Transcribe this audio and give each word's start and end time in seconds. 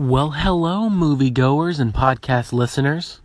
Well, 0.00 0.30
hello, 0.30 0.88
moviegoers 0.88 1.78
and 1.78 1.92
podcast 1.92 2.54
listeners. 2.54 3.20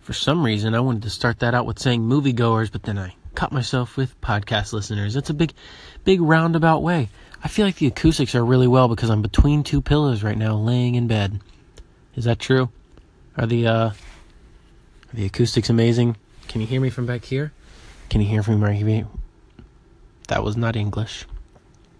For 0.00 0.12
some 0.12 0.44
reason, 0.44 0.72
I 0.72 0.78
wanted 0.78 1.02
to 1.02 1.10
start 1.10 1.40
that 1.40 1.54
out 1.54 1.66
with 1.66 1.80
saying 1.80 2.02
moviegoers, 2.02 2.70
but 2.70 2.84
then 2.84 2.96
I 2.96 3.16
caught 3.34 3.50
myself 3.50 3.96
with 3.96 4.20
podcast 4.20 4.72
listeners. 4.72 5.14
That's 5.14 5.30
a 5.30 5.34
big, 5.34 5.52
big 6.04 6.20
roundabout 6.20 6.84
way. 6.84 7.08
I 7.42 7.48
feel 7.48 7.66
like 7.66 7.78
the 7.78 7.88
acoustics 7.88 8.36
are 8.36 8.44
really 8.44 8.68
well 8.68 8.86
because 8.86 9.10
I'm 9.10 9.22
between 9.22 9.64
two 9.64 9.82
pillows 9.82 10.22
right 10.22 10.38
now, 10.38 10.54
laying 10.54 10.94
in 10.94 11.08
bed. 11.08 11.40
Is 12.14 12.26
that 12.26 12.38
true? 12.38 12.70
Are 13.36 13.46
the 13.46 13.66
uh, 13.66 13.88
are 13.88 13.94
the 15.14 15.26
acoustics 15.26 15.68
amazing? 15.68 16.16
Can 16.46 16.60
you 16.60 16.68
hear 16.68 16.80
me 16.80 16.90
from 16.90 17.06
back 17.06 17.24
here? 17.24 17.52
Can 18.08 18.20
you 18.20 18.28
hear 18.28 18.44
from 18.44 18.62
right 18.62 18.76
here? 18.76 19.08
That 20.28 20.44
was 20.44 20.56
not 20.56 20.76
English. 20.76 21.26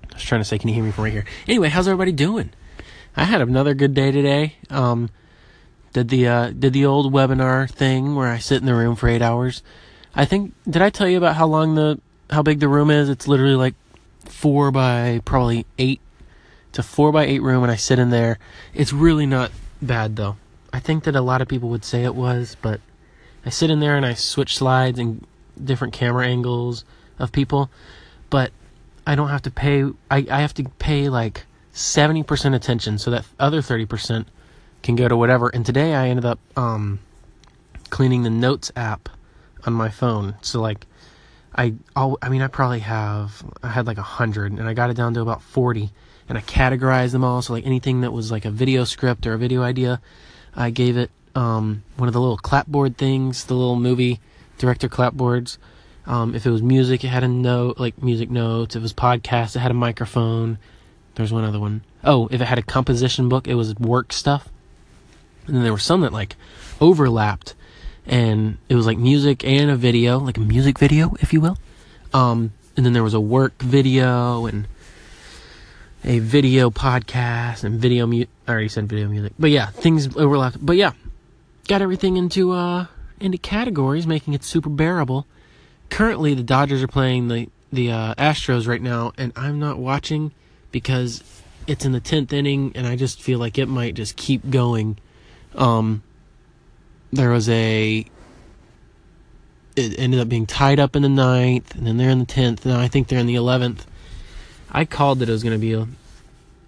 I 0.05 0.15
was 0.15 0.23
trying 0.23 0.41
to 0.41 0.45
say, 0.45 0.59
can 0.59 0.69
you 0.69 0.75
hear 0.77 0.85
me 0.85 0.93
from 0.93 1.03
right 1.03 1.13
here? 1.13 1.27
Anyway, 1.49 1.69
how's 1.69 1.89
everybody 1.89 2.13
doing? 2.13 2.53
I 3.17 3.25
had 3.25 3.41
another 3.41 3.75
good 3.75 3.95
day 3.95 4.11
today. 4.11 4.57
Um, 4.71 5.11
did 5.93 6.09
the 6.09 6.27
uh, 6.27 6.51
did 6.51 6.73
the 6.73 6.85
old 6.85 7.13
webinar 7.13 7.71
thing 7.71 8.17
where 8.17 8.29
I 8.29 8.39
sit 8.39 8.61
in 8.61 8.67
the 8.67 8.75
room 8.75 8.97
for 8.97 9.09
eight 9.09 9.23
hours. 9.23 9.63
I 10.15 10.25
think 10.25 10.53
did 10.69 10.83
I 10.83 10.91
tell 10.91 11.09
you 11.09 11.17
about 11.19 11.37
how 11.37 11.47
long 11.47 11.77
the 11.77 12.01
how 12.31 12.43
big 12.43 12.59
the 12.59 12.69
room 12.69 12.91
is? 12.91 13.09
It's 13.09 13.29
literally 13.29 13.55
like 13.55 13.75
four 14.25 14.71
by 14.71 15.21
probably 15.25 15.67
eight. 15.79 16.01
It's 16.71 16.81
a 16.81 16.83
four 16.83 17.13
by 17.13 17.25
eight 17.27 17.43
room, 17.43 17.63
and 17.63 17.71
I 17.71 17.77
sit 17.77 18.01
in 18.01 18.11
there. 18.11 18.39
It's 18.75 18.93
really 18.93 19.27
not 19.27 19.53
bad 19.81 20.17
though. 20.17 20.37
I 20.73 20.81
think 20.81 21.05
that 21.05 21.15
a 21.15 21.21
lot 21.21 21.41
of 21.41 21.47
people 21.47 21.69
would 21.69 21.85
say 21.85 22.03
it 22.03 22.17
was, 22.17 22.57
but 22.61 22.81
I 23.47 23.51
sit 23.51 23.71
in 23.71 23.79
there 23.79 23.97
and 23.97 24.05
I 24.05 24.15
switch 24.15 24.57
slides 24.57 24.99
and 24.99 25.25
different 25.63 25.95
camera 25.95 26.27
angles 26.27 26.85
of 27.21 27.31
people, 27.31 27.71
but 28.29 28.51
I 29.07 29.15
don't 29.15 29.29
have 29.29 29.43
to 29.43 29.53
pay. 29.53 29.85
I 30.11 30.27
I 30.29 30.41
have 30.41 30.55
to 30.55 30.65
pay 30.65 31.09
like 31.09 31.47
seventy 31.75 32.23
percent 32.23 32.55
attention, 32.55 32.97
so 32.97 33.11
that 33.11 33.27
other 33.39 33.61
thirty 33.61 33.85
percent 33.85 34.29
can 34.83 34.97
go 34.97 35.09
to 35.09 35.17
whatever. 35.17 35.49
And 35.49 35.67
today 35.67 35.95
I 35.95 36.09
ended 36.09 36.25
up 36.25 36.39
um, 36.57 37.01
cleaning 37.91 38.23
the 38.23 38.31
Notes 38.31 38.73
app 38.77 39.11
on 39.67 39.75
my 39.75 39.91
phone. 39.91 40.37
So 40.41 40.61
like 40.61 40.87
I 41.55 41.75
all 41.95 42.19
I 42.23 42.29
mean 42.29 42.43
I 42.43 42.49
probably 42.49 42.81
have 42.81 43.45
I 43.63 43.69
had 43.69 43.87
like 43.87 43.99
a 43.99 44.03
hundred 44.03 44.53
and 44.53 44.69
I 44.69 44.75
got 44.75 44.91
it 44.91 44.97
down 44.97 45.15
to 45.15 45.21
about 45.21 45.43
forty 45.43 45.91
and 46.29 46.39
I 46.39 46.41
categorized 46.41 47.13
them 47.13 47.25
all. 47.25 47.43
So 47.43 47.53
like 47.53 47.67
anything 47.67 48.01
that 48.03 48.13
was 48.13 48.31
like 48.31 48.45
a 48.45 48.51
video 48.51 48.85
script 48.85 49.27
or 49.27 49.35
a 49.35 49.39
video 49.39 49.63
idea, 49.63 50.01
I 50.55 50.71
gave 50.71 50.97
it 50.97 51.11
um, 51.35 51.83
one 51.97 52.09
of 52.09 52.13
the 52.13 52.21
little 52.21 52.39
clapboard 52.39 52.97
things, 52.97 53.45
the 53.45 53.55
little 53.55 53.77
movie 53.77 54.21
director 54.59 54.89
clapboards. 54.89 55.59
Um, 56.07 56.35
if 56.35 56.45
it 56.45 56.51
was 56.51 56.63
music, 56.63 57.03
it 57.03 57.09
had 57.09 57.25
a 57.25 57.29
note 57.29 57.79
like 57.79 58.03
music 58.03 58.31
notes. 58.31 58.77
If 58.77 58.81
it 58.81 58.83
was 58.83 58.93
podcast, 58.93 59.57
it 59.57 59.61
had 59.61 59.71
a 59.71 59.75
microphone. 59.75 60.59
There's 61.15 61.33
one 61.33 61.45
other 61.45 61.61
one. 61.61 61.83
Oh, 62.03 62.29
if 62.31 62.41
it 62.41 62.45
had 62.45 62.59
a 62.59 62.63
composition 62.63 63.29
book, 63.29 63.47
it 63.47 63.55
was 63.55 63.75
work 63.77 64.13
stuff. 64.13 64.49
And 65.47 65.57
then 65.57 65.63
there 65.63 65.73
were 65.73 65.79
some 65.79 66.01
that 66.03 66.13
like 66.13 66.37
overlapped 66.81 67.55
and 68.07 68.59
it 68.69 68.75
was 68.75 68.87
like 68.87 68.99
music 68.99 69.45
and 69.45 69.71
a 69.71 69.77
video, 69.77 70.19
like 70.19 70.37
a 70.37 70.41
music 70.41 70.79
video, 70.79 71.15
if 71.21 71.33
you 71.33 71.41
will. 71.41 71.59
Um, 72.13 72.53
and 72.77 72.85
then 72.85 72.93
there 72.93 73.03
was 73.03 73.15
a 73.15 73.21
work 73.21 73.61
video 73.63 74.47
and 74.47 74.67
a 76.05 76.19
video 76.19 76.71
podcast 76.71 77.65
and 77.65 77.81
video 77.81 78.07
mu- 78.07 78.27
I 78.47 78.53
already 78.53 78.69
said 78.69 78.89
video 78.89 79.09
music. 79.09 79.33
But 79.39 79.51
yeah, 79.51 79.67
things 79.67 80.15
overlapped. 80.17 80.65
But 80.65 80.77
yeah, 80.77 80.93
got 81.69 81.83
everything 81.83 82.17
into 82.17 82.53
uh 82.53 82.87
into 83.21 83.39
categories, 83.39 84.07
making 84.07 84.35
it 84.35 84.45
super 84.45 84.69
bearable. 84.69 85.27
Currently, 85.89 86.35
the 86.35 86.43
Dodgers 86.43 86.83
are 86.83 86.89
playing 86.89 87.29
the 87.29 87.49
the 87.73 87.91
uh, 87.91 88.15
Astros 88.15 88.69
right 88.69 88.83
now, 88.83 89.13
and 89.17 89.33
I'm 89.35 89.59
not 89.59 89.79
watching 89.79 90.33
because 90.75 91.23
it's 91.67 91.85
in 91.85 91.93
the 91.93 92.01
tenth 92.01 92.33
inning, 92.33 92.73
and 92.75 92.87
I 92.87 92.97
just 92.97 93.23
feel 93.23 93.39
like 93.39 93.59
it 93.59 93.69
might 93.69 93.95
just 93.95 94.17
keep 94.17 94.51
going 94.51 94.99
um, 95.55 96.03
there 97.13 97.31
was 97.31 97.49
a. 97.49 98.05
It 99.77 99.99
ended 99.99 100.21
up 100.21 100.29
being 100.29 100.47
tied 100.47 100.79
up 100.79 100.95
in 100.95 101.03
the 101.03 101.09
ninth, 101.09 101.75
and 101.75 101.87
then 101.87 101.97
they're 101.97 102.11
in 102.11 102.21
the 102.21 102.25
tenth. 102.25 102.65
and 102.65 102.75
I 102.75 102.89
think 102.89 103.09
they're 103.09 103.19
in 103.19 103.27
the 103.27 103.35
eleventh. 103.35 103.87
I 104.71 104.85
called 104.85 105.21
that 105.21 105.29
it 105.29 105.33
was 105.33 105.43
going 105.43 105.55
to 105.55 105.59
be 105.59 105.73
a, 105.73 105.87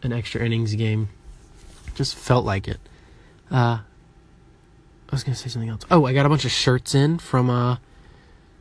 an 0.03 0.13
extra 0.13 0.45
innings 0.45 0.75
game. 0.75 1.09
Just 1.95 2.15
felt 2.15 2.45
like 2.45 2.69
it. 2.69 2.79
Uh, 3.51 3.79
I 5.09 5.13
was 5.13 5.23
going 5.23 5.35
to 5.35 5.41
say 5.41 5.49
something 5.49 5.71
else. 5.71 5.83
Oh, 5.91 6.05
I 6.05 6.13
got 6.13 6.27
a 6.27 6.29
bunch 6.29 6.45
of 6.45 6.51
shirts 6.51 6.95
in 6.95 7.19
from 7.19 7.49
uh, 7.49 7.77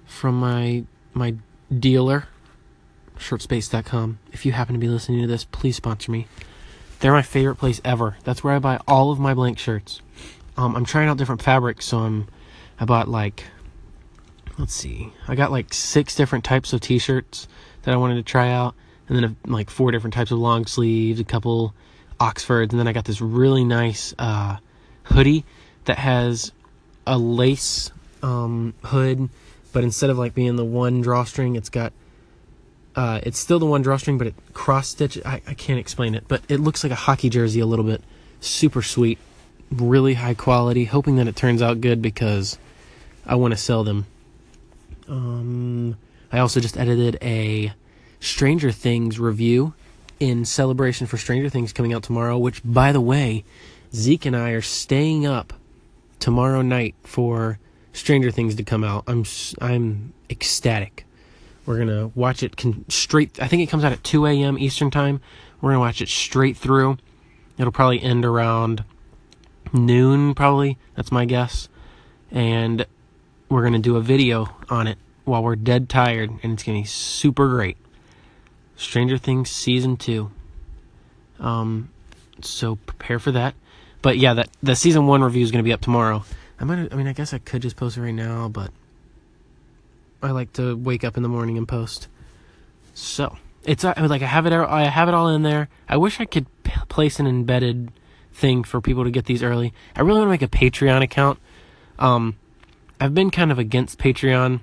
from 0.06 0.40
my 0.40 0.84
my 1.14 1.36
dealer, 1.78 2.28
shirtspace.com. 3.18 4.20
If 4.32 4.46
you 4.46 4.52
happen 4.52 4.74
to 4.74 4.80
be 4.80 4.88
listening 4.88 5.22
to 5.22 5.28
this, 5.28 5.46
please 5.46 5.76
sponsor 5.76 6.12
me. 6.12 6.28
They're 7.00 7.12
my 7.12 7.22
favorite 7.22 7.56
place 7.56 7.82
ever. 7.84 8.18
That's 8.24 8.44
where 8.44 8.54
I 8.54 8.60
buy 8.60 8.80
all 8.88 9.12
of 9.12 9.20
my 9.20 9.34
blank 9.34 9.60
shirts. 9.60 10.02
Um, 10.58 10.76
I'm 10.76 10.86
trying 10.86 11.10
out 11.10 11.18
different 11.18 11.42
fabrics, 11.42 11.86
so 11.86 12.00
I'm 12.00 12.28
I 12.80 12.86
bought 12.86 13.08
like 13.08 13.46
let's 14.58 14.74
see, 14.74 15.12
I 15.28 15.36
got 15.36 15.52
like 15.52 15.74
six 15.74 16.16
different 16.16 16.46
types 16.46 16.74
of 16.74 16.82
t-shirts 16.82 17.48
that 17.84 17.94
I 17.94 17.98
wanted 17.98 18.16
to 18.16 18.24
try 18.24 18.52
out, 18.52 18.76
and 19.08 19.18
then 19.18 19.24
a, 19.24 19.50
like 19.50 19.70
four 19.70 19.92
different 19.92 20.14
types 20.14 20.32
of 20.32 20.40
long 20.40 20.66
sleeves, 20.66 21.20
a 21.20 21.24
couple 21.24 21.74
Oxfords, 22.20 22.74
and 22.74 22.80
then 22.80 22.88
I 22.88 22.94
got 22.94 23.06
this 23.06 23.22
really 23.22 23.66
nice 23.66 24.14
uh, 24.18 24.58
hoodie 25.04 25.44
that 25.86 25.98
has 26.00 26.52
a 27.06 27.18
lace 27.18 27.92
um, 28.24 28.74
hood, 28.84 29.30
but 29.74 29.84
instead 29.84 30.10
of 30.10 30.18
like 30.18 30.34
being 30.34 30.56
the 30.56 30.66
one 30.66 31.02
drawstring, 31.02 31.56
it's 31.56 31.70
got 31.70 31.92
uh, 32.96 33.20
it's 33.24 33.38
still 33.38 33.60
the 33.60 33.66
one 33.66 33.82
drawstring, 33.82 34.18
but 34.18 34.28
it 34.28 34.36
cross 34.54 34.90
stitch. 34.90 35.20
I, 35.26 35.42
I 35.48 35.54
can't 35.54 35.80
explain 35.80 36.16
it, 36.16 36.26
but 36.28 36.42
it 36.48 36.60
looks 36.60 36.84
like 36.84 36.92
a 36.92 36.96
hockey 36.96 37.30
jersey 37.30 37.60
a 37.60 37.66
little 37.66 37.86
bit. 37.86 38.02
Super 38.40 38.82
sweet, 38.82 39.18
really 39.70 40.14
high 40.14 40.34
quality. 40.34 40.86
Hoping 40.86 41.18
that 41.18 41.28
it 41.28 41.36
turns 41.36 41.62
out 41.62 41.82
good 41.82 42.02
because 42.02 42.58
I 43.26 43.36
want 43.36 43.54
to 43.54 43.58
sell 43.58 43.84
them. 43.84 44.06
Um, 45.10 45.98
I 46.32 46.40
also 46.40 46.60
just 46.60 46.78
edited 46.78 47.18
a 47.22 47.74
Stranger 48.22 48.72
Things 48.72 49.20
review 49.20 49.74
in 50.20 50.46
celebration 50.46 51.06
for 51.06 51.18
Stranger 51.18 51.50
Things 51.50 51.74
coming 51.74 51.94
out 51.94 52.04
tomorrow. 52.04 52.38
Which, 52.38 52.62
by 52.64 52.94
the 52.94 53.02
way, 53.02 53.44
Zeke 53.94 54.26
and 54.26 54.38
I 54.38 54.52
are 54.52 54.62
staying 54.62 55.26
up 55.26 55.52
tomorrow 56.20 56.62
night 56.62 56.96
for 57.04 57.60
Stranger 57.92 58.32
Things 58.32 58.56
to 58.56 58.64
come 58.64 58.86
out. 58.86 59.04
I'm 59.08 59.26
I'm 59.60 60.14
ecstatic. 60.30 61.05
We're 61.66 61.80
gonna 61.80 62.08
watch 62.14 62.44
it 62.44 62.58
con- 62.58 62.86
straight. 62.90 63.42
I 63.42 63.48
think 63.48 63.64
it 63.64 63.68
comes 63.68 63.84
out 63.84 63.92
at 63.92 64.04
2 64.04 64.26
a.m. 64.28 64.58
Eastern 64.58 64.92
time. 64.92 65.20
We're 65.62 65.72
gonna 65.72 65.80
watch 65.80 66.02
it 66.02 66.10
straight 66.10 66.58
through. 66.58 66.98
It'll 67.58 67.72
probably 67.72 68.02
end 68.02 68.26
around 68.26 68.84
noon, 69.74 70.36
probably. 70.36 70.78
That's 70.96 71.12
my 71.12 71.26
guess. 71.26 71.70
And 72.32 72.86
we're 73.50 73.64
gonna 73.64 73.80
do 73.80 73.96
a 73.96 74.02
video 74.02 74.50
on 74.70 74.88
it 74.88 74.98
while 75.24 75.44
we're 75.44 75.56
dead 75.56 75.90
tired, 75.90 76.32
and 76.44 76.54
it's 76.54 76.64
gonna 76.64 76.80
be 76.80 76.86
super 76.86 77.48
great. 77.48 77.78
Stranger 78.76 79.18
Things 79.18 79.50
season 79.50 79.98
two. 79.98 80.32
Um, 81.40 81.90
so 82.42 82.76
prepare 82.76 83.20
for 83.20 83.32
that. 83.32 83.56
But 84.02 84.18
yeah, 84.18 84.36
that 84.36 84.50
the 84.62 84.76
season 84.76 85.08
one 85.08 85.24
review 85.24 85.44
is 85.44 85.52
gonna 85.52 85.64
be 85.64 85.74
up 85.74 85.82
tomorrow. 85.82 86.24
I 86.60 86.64
might. 86.64 86.94
I 86.94 86.96
mean, 86.96 87.08
I 87.08 87.14
guess 87.14 87.34
I 87.34 87.40
could 87.40 87.62
just 87.62 87.76
post 87.76 87.98
it 87.98 88.02
right 88.02 88.12
now, 88.12 88.48
but 88.50 88.72
I 90.26 90.32
like 90.32 90.54
to 90.54 90.76
wake 90.76 91.04
up 91.04 91.18
in 91.18 91.24
the 91.24 91.30
morning 91.30 91.58
and 91.58 91.68
post. 91.68 92.08
So 92.94 93.38
it's 93.64 93.84
uh, 93.84 93.94
like 93.98 94.22
I 94.22 94.28
have 94.28 94.46
it. 94.46 94.54
I 94.54 94.84
have 94.84 95.08
it 95.08 95.14
all 95.14 95.30
in 95.30 95.44
there. 95.44 95.70
I 95.90 95.98
wish 95.98 96.20
I 96.20 96.26
could 96.26 96.46
p- 96.64 96.74
place 96.88 97.20
an 97.20 97.28
embedded 97.28 97.92
thing 98.34 98.64
for 98.64 98.82
people 98.82 99.04
to 99.04 99.12
get 99.12 99.26
these 99.26 99.42
early. 99.42 99.74
I 99.96 100.02
really 100.02 100.20
want 100.20 100.28
to 100.28 100.32
make 100.32 100.42
a 100.42 100.48
Patreon 100.48 101.02
account. 101.02 101.40
Um, 101.98 102.38
I've 103.00 103.14
been 103.14 103.32
kind 103.32 103.52
of 103.52 103.60
against 103.60 103.98
Patreon. 103.98 104.62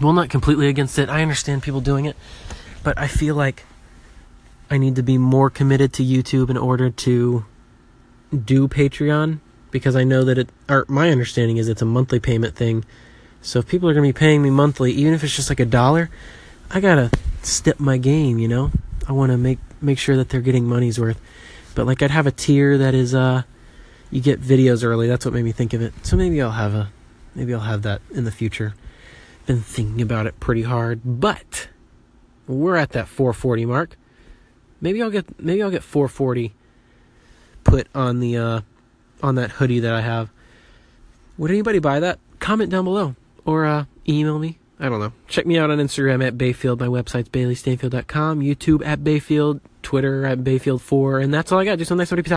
Well, 0.00 0.12
not 0.12 0.30
completely 0.30 0.68
against 0.68 0.98
it. 0.98 1.08
I 1.08 1.22
understand 1.22 1.62
people 1.62 1.80
doing 1.80 2.06
it, 2.06 2.16
but 2.82 2.98
I 2.98 3.06
feel 3.06 3.34
like 3.34 3.64
I 4.70 4.78
need 4.78 4.96
to 4.96 5.02
be 5.02 5.18
more 5.18 5.50
committed 5.50 5.92
to 5.94 6.04
YouTube 6.04 6.48
in 6.48 6.56
order 6.56 6.90
to 6.90 7.44
do 8.44 8.68
Patreon 8.68 9.40
because 9.70 9.96
I 9.96 10.04
know 10.04 10.24
that 10.24 10.38
it. 10.38 10.48
Or 10.68 10.86
my 10.88 11.10
understanding 11.10 11.56
is 11.56 11.68
it's 11.68 11.82
a 11.82 11.86
monthly 11.86 12.20
payment 12.20 12.56
thing 12.56 12.84
so 13.42 13.58
if 13.58 13.66
people 13.66 13.88
are 13.88 13.92
going 13.92 14.06
to 14.06 14.08
be 14.08 14.18
paying 14.18 14.40
me 14.40 14.50
monthly, 14.50 14.92
even 14.92 15.12
if 15.12 15.24
it's 15.24 15.34
just 15.34 15.50
like 15.50 15.60
a 15.60 15.66
dollar, 15.66 16.10
I 16.70 16.80
got 16.80 16.94
to 16.94 17.10
step 17.42 17.80
my 17.80 17.98
game, 17.98 18.38
you 18.38 18.48
know? 18.48 18.70
I 19.06 19.12
want 19.12 19.32
to 19.32 19.36
make 19.36 19.58
make 19.80 19.98
sure 19.98 20.16
that 20.16 20.28
they're 20.28 20.40
getting 20.40 20.64
money's 20.64 20.98
worth. 20.98 21.20
But 21.74 21.86
like 21.86 22.02
I'd 22.02 22.12
have 22.12 22.28
a 22.28 22.30
tier 22.30 22.78
that 22.78 22.94
is 22.94 23.14
uh 23.14 23.42
you 24.10 24.20
get 24.20 24.40
videos 24.40 24.84
early. 24.84 25.08
That's 25.08 25.24
what 25.24 25.34
made 25.34 25.44
me 25.44 25.52
think 25.52 25.72
of 25.72 25.82
it. 25.82 25.92
So 26.06 26.16
maybe 26.16 26.40
I'll 26.40 26.52
have 26.52 26.74
a 26.74 26.92
maybe 27.34 27.52
I'll 27.52 27.60
have 27.60 27.82
that 27.82 28.00
in 28.12 28.24
the 28.24 28.30
future. 28.30 28.74
Been 29.46 29.60
thinking 29.60 30.00
about 30.00 30.26
it 30.26 30.38
pretty 30.38 30.62
hard, 30.62 31.00
but 31.04 31.68
we're 32.46 32.76
at 32.76 32.90
that 32.90 33.08
440 33.08 33.66
mark. 33.66 33.96
Maybe 34.80 35.02
I'll 35.02 35.10
get 35.10 35.42
maybe 35.42 35.62
I'll 35.62 35.70
get 35.70 35.82
440 35.82 36.54
put 37.64 37.88
on 37.92 38.20
the 38.20 38.36
uh 38.36 38.60
on 39.20 39.34
that 39.34 39.52
hoodie 39.52 39.80
that 39.80 39.92
I 39.92 40.00
have. 40.00 40.30
Would 41.38 41.50
anybody 41.50 41.80
buy 41.80 41.98
that? 41.98 42.20
Comment 42.38 42.70
down 42.70 42.84
below 42.84 43.16
or 43.44 43.64
uh, 43.64 43.84
email 44.08 44.38
me. 44.38 44.58
I 44.78 44.88
don't 44.88 44.98
know. 44.98 45.12
Check 45.28 45.46
me 45.46 45.58
out 45.58 45.70
on 45.70 45.78
Instagram 45.78 46.26
at 46.26 46.36
Bayfield. 46.36 46.80
My 46.80 46.88
website's 46.88 47.28
baileystanfield.com. 47.28 48.40
YouTube 48.40 48.84
at 48.84 49.04
Bayfield. 49.04 49.60
Twitter 49.82 50.24
at 50.24 50.40
Bayfield4. 50.40 51.22
And 51.22 51.32
that's 51.32 51.52
all 51.52 51.60
I 51.60 51.64
got. 51.64 51.78
Just 51.78 51.90
a 51.90 51.94
nice, 51.94 52.10
peace 52.10 52.18
out. 52.18 52.26